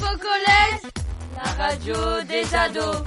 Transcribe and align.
La 0.00 1.64
radio 1.64 1.94
des 2.28 2.54
ados. 2.54 3.02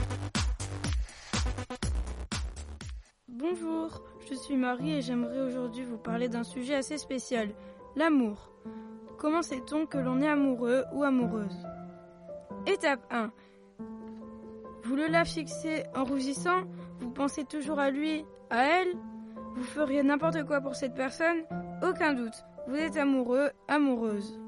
Bonjour, 3.29 4.01
je 4.30 4.35
suis 4.35 4.58
Marie 4.58 4.96
et 4.98 5.01
j'aimerais 5.01 5.40
aujourd'hui 5.42 5.83
vous 5.83 5.98
parler 5.98 6.27
d'un 6.27 6.43
sujet 6.43 6.75
assez 6.75 6.98
spécial, 6.98 7.50
l'amour. 7.96 8.52
Comment 9.18 9.41
sait-on 9.41 9.86
que 9.86 9.98
l'on 9.98 10.21
est 10.21 10.27
amoureux 10.27 10.84
ou 10.93 11.04
amoureuse? 11.04 11.66
Étape 12.66 13.02
1. 13.10 13.32
Vous 14.84 14.96
le 14.96 15.08
la 15.08 15.23
fixez 15.23 15.84
en 15.96 16.04
rougissant 16.04 16.64
Vous 17.00 17.12
pensez 17.12 17.46
toujours 17.46 17.80
à 17.80 17.89
lui, 17.89 18.26
à 18.50 18.64
elle 18.66 18.94
Vous 19.55 19.64
feriez 19.64 20.04
n'importe 20.04 20.44
quoi 20.46 20.60
pour 20.60 20.76
cette 20.76 20.96
personne 20.96 21.44
Aucun 21.84 22.14
doute, 22.14 22.44
vous 22.68 22.76
êtes 22.76 22.98
amoureux, 22.98 23.50
amoureuse. 23.68 24.39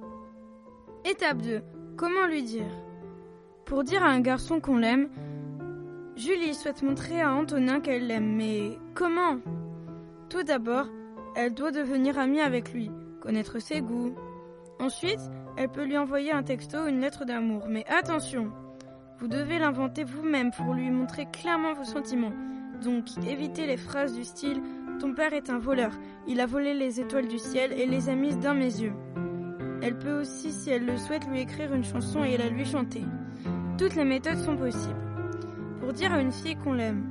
Étape 1.06 1.42
2. 1.42 1.62
Comment 1.96 2.26
lui 2.28 2.42
dire? 2.42 2.72
Pour 3.66 3.84
dire 3.84 4.04
à 4.04 4.08
un 4.08 4.20
garçon 4.20 4.60
qu'on 4.60 4.78
l'aime, 4.78 5.10
Julie 6.16 6.56
souhaite 6.56 6.82
montrer 6.82 7.22
à 7.22 7.34
Antonin 7.34 7.82
qu'elle 7.82 8.08
l'aime, 8.08 8.36
mais 8.36 8.80
comment? 8.96 9.38
Tout 10.28 10.42
d'abord, 10.42 10.88
elle 11.36 11.54
doit 11.54 11.72
devenir 11.72 12.18
amie 12.18 12.42
avec 12.42 12.74
lui, 12.74 12.90
connaître 13.22 13.60
ses 13.60 13.82
goûts. 13.82 14.16
Ensuite, 14.80 15.20
elle 15.56 15.70
peut 15.70 15.86
lui 15.86 15.98
envoyer 15.98 16.32
un 16.32 16.42
texto 16.42 16.80
ou 16.80 16.88
une 16.88 17.00
lettre 17.00 17.26
d'amour, 17.26 17.66
mais 17.70 17.86
attention 17.88 18.52
Vous 19.20 19.28
devez 19.28 19.60
l'inventer 19.60 20.04
vous-même 20.04 20.50
pour 20.50 20.74
lui 20.74 20.90
montrer 20.90 21.28
clairement 21.32 21.74
vos 21.74 21.84
sentiments. 21.84 22.34
Donc, 22.84 23.06
évitez 23.28 23.68
les 23.68 23.78
phrases 23.78 24.16
du 24.16 24.24
style 24.24 24.62
Ton 25.00 25.14
père 25.14 25.34
est 25.34 25.52
un 25.52 25.60
voleur, 25.60 25.92
il 26.28 26.42
a 26.42 26.48
volé 26.48 26.74
les 26.74 27.00
étoiles 27.00 27.28
du 27.28 27.38
ciel 27.38 27.72
et 27.74 27.86
les 27.86 28.10
a 28.10 28.16
mises 28.16 28.40
dans 28.40 28.56
mes 28.56 28.82
yeux. 28.82 28.94
Elle 29.86 30.00
peut 30.00 30.22
aussi, 30.22 30.54
si 30.54 30.70
elle 30.70 30.86
le 30.86 30.96
souhaite, 30.96 31.28
lui 31.28 31.42
écrire 31.42 31.74
une 31.74 31.84
chanson 31.84 32.24
et 32.24 32.38
la 32.38 32.48
lui 32.48 32.64
chanter. 32.64 33.04
Toutes 33.78 33.96
les 33.96 34.06
méthodes 34.06 34.38
sont 34.38 34.56
possibles. 34.56 34.96
Pour 35.82 35.92
dire 35.92 36.14
à 36.14 36.22
une 36.22 36.32
fille 36.32 36.56
qu'on 36.56 36.72
l'aime. 36.72 37.04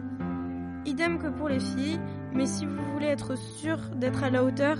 Idem 0.86 1.18
que 1.18 1.28
pour 1.28 1.50
les 1.50 1.60
filles, 1.60 2.00
mais 2.32 2.46
si 2.46 2.64
vous 2.64 2.82
voulez 2.94 3.08
être 3.08 3.36
sûr 3.36 3.76
d'être 3.96 4.24
à 4.24 4.30
la 4.30 4.42
hauteur, 4.42 4.78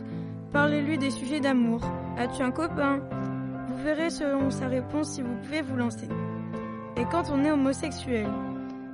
parlez-lui 0.52 0.97
des 0.97 1.11
sujets 1.11 1.41
d'amour. 1.41 1.83
As-tu 2.17 2.42
un 2.42 2.50
copain? 2.50 3.00
Vous 3.69 3.84
verrez 3.84 4.08
selon 4.08 4.48
sa 4.48 4.69
réponse 4.69 5.11
si 5.11 5.20
vous 5.20 5.36
pouvez 5.42 5.61
vous 5.61 5.77
lancer. 5.77 6.08
Et 6.97 7.05
quand 7.11 7.30
on 7.30 7.45
est 7.45 7.52
homosexuel 7.52 8.27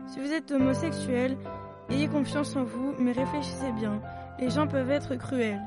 Si 0.09 0.19
vous 0.19 0.33
êtes 0.33 0.51
homosexuel, 0.51 1.37
ayez 1.89 2.09
confiance 2.09 2.57
en 2.57 2.65
vous, 2.65 2.95
mais 2.99 3.13
réfléchissez 3.13 3.71
bien. 3.79 4.01
Les 4.41 4.51
gens 4.51 4.67
peuvent 4.67 4.91
être 4.91 5.15
cruels. 5.15 5.63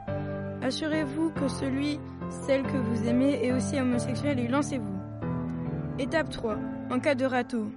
Assurez-vous 0.62 1.32
que 1.32 1.48
celui, 1.48 1.98
celle 2.32 2.64
que 2.64 2.78
vous 2.78 3.08
aimez 3.08 3.46
est 3.46 3.52
aussi 3.52 3.80
homosexuel 3.80 4.40
et 4.40 4.48
lancez-vous. 4.48 5.00
Étape 6.00 6.30
3. 6.30 6.58
En 6.90 7.00
cas 7.00 7.16
de 7.16 7.26
râteau. 7.26 7.68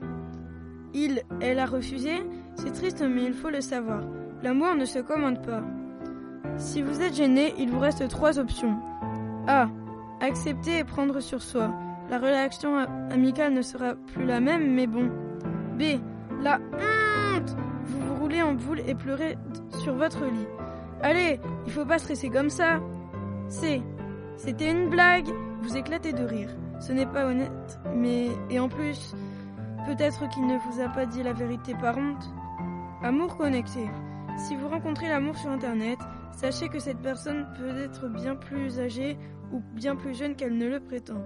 Il, 0.95 1.23
elle 1.41 1.59
a 1.59 1.67
refusé? 1.67 2.23
C'est 2.55 2.73
triste 2.73 3.03
mais 3.03 3.25
il 3.25 3.35
faut 3.35 3.51
le 3.51 3.61
savoir. 3.61 4.03
L'amour 4.43 4.75
ne 4.77 4.85
se 4.85 5.01
commande 5.01 5.43
pas. 5.43 5.63
Si 6.57 6.83
vous 6.83 7.01
êtes 7.01 7.15
gêné, 7.15 7.55
il 7.59 7.71
vous 7.71 7.81
reste 7.81 8.07
trois 8.09 8.39
options. 8.39 8.77
A. 9.49 9.69
Accepter 10.21 10.79
et 10.79 10.85
prendre 10.85 11.21
sur 11.21 11.43
soi. 11.43 11.75
La 12.11 12.19
relation 12.19 12.77
amicale 13.11 13.55
ne 13.55 13.63
sera 13.63 13.95
plus 13.95 14.25
la 14.25 14.41
même, 14.41 14.73
mais 14.75 14.87
bon. 14.87 15.11
B. 15.79 15.99
La 16.43 16.59
honte 16.75 17.57
Vous 17.85 18.01
vous 18.07 18.15
roulez 18.15 18.43
en 18.43 18.53
boule 18.53 18.81
et 18.87 18.95
pleurez 18.95 19.37
sur 19.83 19.95
votre 19.95 20.25
lit. 20.25 20.47
Allez, 21.03 21.41
il 21.67 21.73
faut 21.73 21.85
pas 21.85 21.99
stresser 21.99 22.31
comme 22.31 22.51
ça. 22.51 22.81
C. 23.49 23.83
C'était 24.37 24.71
une 24.71 24.91
blague. 24.91 25.29
Vous 25.63 25.77
éclatez 25.77 26.13
de 26.13 26.25
rire. 26.25 26.51
Ce 26.81 26.93
n'est 26.93 27.07
pas 27.07 27.27
honnête, 27.27 27.79
mais... 27.95 28.29
Et 28.51 28.59
en 28.61 28.69
plus, 28.69 29.15
peut-être 29.87 30.29
qu'il 30.29 30.47
ne 30.47 30.59
vous 30.59 30.81
a 30.81 30.89
pas 30.89 31.07
dit 31.07 31.23
la 31.23 31.33
vérité 31.33 31.75
par 31.75 31.97
honte. 31.97 32.29
Amour 33.03 33.37
connecté. 33.37 33.89
Si 34.37 34.57
vous 34.57 34.69
rencontrez 34.69 35.09
l'amour 35.09 35.37
sur 35.37 35.51
Internet, 35.51 35.99
sachez 36.33 36.69
que 36.69 36.81
cette 36.81 37.01
personne 37.01 37.47
peut 37.57 37.79
être 37.79 38.09
bien 38.09 38.35
plus 38.35 38.81
âgée 38.81 39.17
ou 39.53 39.61
bien 39.75 39.95
plus 39.97 40.15
jeune 40.15 40.35
qu'elle 40.35 40.59
ne 40.59 40.69
le 40.69 40.81
prétend. 40.81 41.23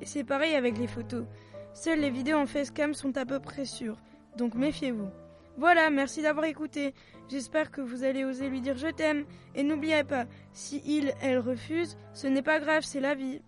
Et 0.00 0.06
c'est 0.06 0.24
pareil 0.24 0.54
avec 0.54 0.78
les 0.78 0.86
photos. 0.86 1.24
Seules 1.72 2.00
les 2.00 2.10
vidéos 2.10 2.38
en 2.38 2.46
facecam 2.46 2.94
sont 2.94 3.16
à 3.16 3.24
peu 3.24 3.38
près 3.38 3.64
sûres, 3.64 3.96
donc 4.36 4.54
méfiez-vous. 4.54 5.08
Voilà, 5.60 5.90
merci 5.90 6.22
d'avoir 6.22 6.46
écouté. 6.46 6.94
J'espère 7.28 7.70
que 7.70 7.82
vous 7.82 8.02
allez 8.02 8.24
oser 8.24 8.48
lui 8.48 8.62
dire 8.62 8.78
je 8.78 8.86
t'aime. 8.86 9.26
Et 9.54 9.62
n'oubliez 9.62 10.04
pas, 10.04 10.24
si 10.54 10.80
il, 10.86 11.12
elle 11.20 11.38
refuse, 11.38 11.98
ce 12.14 12.26
n'est 12.28 12.40
pas 12.40 12.60
grave, 12.60 12.82
c'est 12.82 12.98
la 12.98 13.14
vie. 13.14 13.42